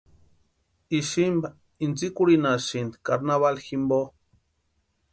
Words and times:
Isïmpa 0.99 1.49
intsikurhinhasïnti 1.85 3.01
carnavali 3.05 3.61
jimpo. 3.67 3.99